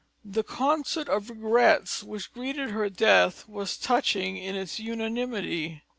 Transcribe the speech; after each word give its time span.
The 0.25 0.41
concert 0.41 1.07
of 1.07 1.29
regrets 1.29 2.01
which 2.01 2.33
greeted 2.33 2.71
her 2.71 2.89
death 2.89 3.47
was 3.47 3.77
touching 3.77 4.35
in 4.35 4.55
its 4.55 4.79
unanimity. 4.79 5.83